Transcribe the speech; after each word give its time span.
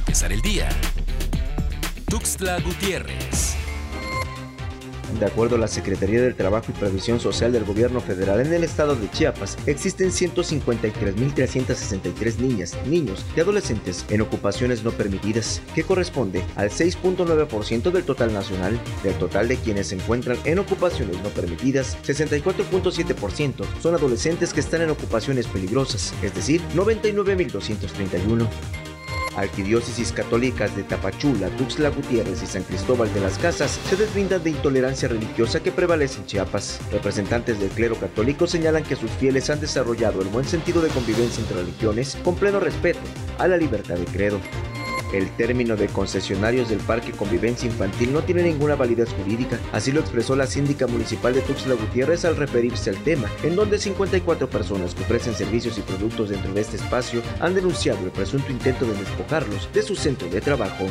empezar 0.00 0.32
el 0.32 0.40
día. 0.40 0.68
Tuxtla 2.08 2.58
Gutiérrez. 2.60 3.56
De 5.18 5.26
acuerdo 5.26 5.56
a 5.56 5.58
la 5.58 5.66
Secretaría 5.68 6.22
del 6.22 6.36
Trabajo 6.36 6.66
y 6.68 6.72
Previsión 6.72 7.18
Social 7.20 7.52
del 7.52 7.64
Gobierno 7.64 8.00
Federal 8.00 8.40
en 8.40 8.54
el 8.54 8.64
estado 8.64 8.96
de 8.96 9.10
Chiapas, 9.10 9.58
existen 9.66 10.10
153.363 10.10 12.38
niñas, 12.38 12.74
niños 12.86 13.26
y 13.36 13.40
adolescentes 13.40 14.06
en 14.08 14.22
ocupaciones 14.22 14.82
no 14.84 14.92
permitidas, 14.92 15.60
que 15.74 15.82
corresponde 15.82 16.44
al 16.56 16.70
6.9% 16.70 17.90
del 17.90 18.04
total 18.04 18.32
nacional. 18.32 18.80
Del 19.02 19.14
total 19.14 19.48
de 19.48 19.56
quienes 19.56 19.88
se 19.88 19.96
encuentran 19.96 20.38
en 20.44 20.60
ocupaciones 20.60 21.20
no 21.22 21.30
permitidas, 21.30 21.98
64.7% 22.04 23.64
son 23.82 23.94
adolescentes 23.94 24.54
que 24.54 24.60
están 24.60 24.82
en 24.82 24.90
ocupaciones 24.90 25.48
peligrosas, 25.48 26.14
es 26.22 26.32
decir, 26.34 26.60
99.231. 26.74 28.46
Arquidiócesis 29.40 30.12
católicas 30.12 30.74
de 30.76 30.82
Tapachula, 30.82 31.48
Tuxtla 31.56 31.90
Gutiérrez 31.90 32.42
y 32.42 32.46
San 32.46 32.62
Cristóbal 32.62 33.12
de 33.12 33.20
las 33.20 33.38
Casas 33.38 33.78
se 33.88 33.96
deslindan 33.96 34.42
de 34.42 34.50
intolerancia 34.50 35.08
religiosa 35.08 35.60
que 35.60 35.72
prevalece 35.72 36.18
en 36.18 36.26
Chiapas. 36.26 36.80
Representantes 36.92 37.58
del 37.58 37.70
clero 37.70 37.96
católico 37.96 38.46
señalan 38.46 38.84
que 38.84 38.96
sus 38.96 39.10
fieles 39.10 39.50
han 39.50 39.60
desarrollado 39.60 40.22
el 40.22 40.28
buen 40.28 40.44
sentido 40.44 40.82
de 40.82 40.88
convivencia 40.90 41.42
entre 41.42 41.58
religiones 41.58 42.16
con 42.24 42.36
pleno 42.36 42.60
respeto 42.60 43.00
a 43.38 43.48
la 43.48 43.56
libertad 43.56 43.96
de 43.96 44.04
credo. 44.06 44.40
El 45.12 45.28
término 45.36 45.76
de 45.76 45.88
concesionarios 45.88 46.68
del 46.68 46.78
Parque 46.78 47.12
Convivencia 47.12 47.66
Infantil 47.66 48.12
no 48.12 48.22
tiene 48.22 48.42
ninguna 48.42 48.76
validez 48.76 49.12
jurídica, 49.12 49.58
así 49.72 49.90
lo 49.90 50.00
expresó 50.00 50.36
la 50.36 50.46
síndica 50.46 50.86
municipal 50.86 51.34
de 51.34 51.40
Tuxtla 51.40 51.74
Gutiérrez 51.74 52.24
al 52.24 52.36
referirse 52.36 52.90
al 52.90 53.02
tema, 53.02 53.28
en 53.42 53.56
donde 53.56 53.78
54 53.78 54.48
personas 54.48 54.94
que 54.94 55.02
ofrecen 55.02 55.34
servicios 55.34 55.78
y 55.78 55.82
productos 55.82 56.30
dentro 56.30 56.52
de 56.54 56.60
este 56.60 56.76
espacio 56.76 57.22
han 57.40 57.54
denunciado 57.54 58.04
el 58.04 58.12
presunto 58.12 58.52
intento 58.52 58.86
de 58.86 58.94
despojarlos 58.94 59.68
de 59.72 59.82
su 59.82 59.96
centro 59.96 60.28
de 60.28 60.40
trabajo 60.40 60.86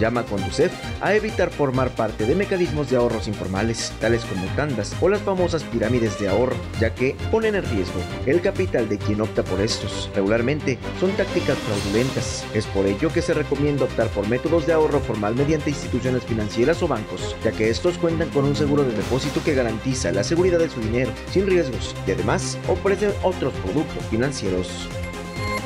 llama 0.00 0.20
a 0.20 0.24
Conducef 0.24 0.72
a 1.00 1.14
evitar 1.14 1.50
formar 1.50 1.90
parte 1.90 2.26
de 2.26 2.34
mecanismos 2.34 2.90
de 2.90 2.96
ahorros 2.96 3.28
informales, 3.28 3.92
tales 4.00 4.24
como 4.24 4.46
tandas 4.56 4.94
o 5.00 5.08
las 5.08 5.20
famosas 5.22 5.62
pirámides 5.64 6.18
de 6.18 6.28
ahorro, 6.28 6.56
ya 6.80 6.94
que 6.94 7.16
ponen 7.30 7.54
en 7.54 7.64
riesgo 7.64 8.00
el 8.26 8.40
capital 8.40 8.88
de 8.88 8.98
quien 8.98 9.20
opta 9.20 9.42
por 9.42 9.60
estos. 9.60 10.10
Regularmente 10.14 10.78
son 11.00 11.10
tácticas 11.12 11.58
fraudulentas. 11.58 12.44
Es 12.54 12.66
por 12.66 12.86
ello 12.86 13.12
que 13.12 13.22
se 13.22 13.34
recomienda 13.34 13.84
optar 13.84 14.08
por 14.08 14.28
métodos 14.28 14.66
de 14.66 14.72
ahorro 14.72 15.00
formal 15.00 15.34
mediante 15.34 15.70
instituciones 15.70 16.24
financieras 16.24 16.82
o 16.82 16.88
bancos, 16.88 17.36
ya 17.44 17.52
que 17.52 17.70
estos 17.70 17.98
cuentan 17.98 18.30
con 18.30 18.44
un 18.44 18.56
seguro 18.56 18.84
de 18.84 18.92
depósito 18.92 19.42
que 19.44 19.54
garantiza 19.54 20.12
la 20.12 20.24
seguridad 20.24 20.58
de 20.58 20.70
su 20.70 20.80
dinero 20.80 21.12
sin 21.30 21.46
riesgos 21.46 21.94
y 22.06 22.12
además 22.12 22.58
ofrecen 22.68 23.12
otros 23.22 23.52
productos 23.54 24.04
financieros. 24.10 24.88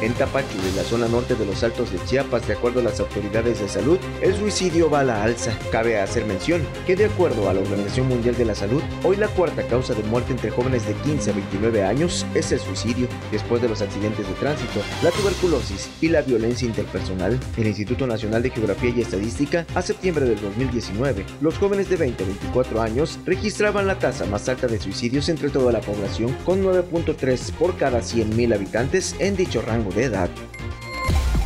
En 0.00 0.14
Tapachula, 0.14 0.68
en 0.68 0.76
la 0.76 0.84
zona 0.84 1.08
norte 1.08 1.34
de 1.34 1.44
los 1.44 1.64
Altos 1.64 1.90
de 1.90 1.98
Chiapas, 2.04 2.46
de 2.46 2.52
acuerdo 2.52 2.78
a 2.78 2.84
las 2.84 3.00
autoridades 3.00 3.58
de 3.58 3.68
salud, 3.68 3.98
el 4.22 4.32
suicidio 4.36 4.88
va 4.88 5.00
a 5.00 5.04
la 5.04 5.24
alza. 5.24 5.58
Cabe 5.72 5.98
hacer 5.98 6.24
mención 6.24 6.62
que 6.86 6.94
de 6.94 7.06
acuerdo 7.06 7.48
a 7.48 7.54
la 7.54 7.60
Organización 7.60 8.06
Mundial 8.06 8.36
de 8.36 8.44
la 8.44 8.54
Salud, 8.54 8.80
hoy 9.02 9.16
la 9.16 9.26
cuarta 9.26 9.66
causa 9.66 9.94
de 9.94 10.04
muerte 10.04 10.30
entre 10.30 10.50
jóvenes 10.50 10.86
de 10.86 10.94
15 10.94 11.30
a 11.32 11.34
29 11.34 11.82
años 11.82 12.24
es 12.36 12.52
el 12.52 12.60
suicidio, 12.60 13.08
después 13.32 13.60
de 13.60 13.68
los 13.68 13.82
accidentes 13.82 14.28
de 14.28 14.34
tránsito, 14.34 14.80
la 15.02 15.10
tuberculosis 15.10 15.90
y 16.00 16.08
la 16.10 16.22
violencia 16.22 16.68
interpersonal. 16.68 17.36
El 17.56 17.66
Instituto 17.66 18.06
Nacional 18.06 18.44
de 18.44 18.50
Geografía 18.50 18.90
y 18.90 19.00
Estadística, 19.00 19.66
a 19.74 19.82
septiembre 19.82 20.26
del 20.26 20.40
2019, 20.40 21.26
los 21.40 21.58
jóvenes 21.58 21.90
de 21.90 21.96
20 21.96 22.22
a 22.22 22.26
24 22.26 22.82
años 22.82 23.18
registraban 23.26 23.88
la 23.88 23.98
tasa 23.98 24.26
más 24.26 24.48
alta 24.48 24.68
de 24.68 24.78
suicidios 24.78 25.28
entre 25.28 25.50
toda 25.50 25.72
la 25.72 25.80
población, 25.80 26.36
con 26.44 26.62
9.3 26.62 27.52
por 27.54 27.76
cada 27.76 27.98
100.000 27.98 28.54
habitantes 28.54 29.16
en 29.18 29.34
dicho 29.34 29.60
rango 29.60 29.87
de 29.94 30.04
edad. 30.04 30.30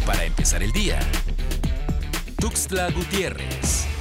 Para 0.07 0.25
empezar 0.25 0.63
el 0.63 0.73
día, 0.73 0.99
Tuxtla 2.39 2.91
Gutiérrez. 2.91 3.92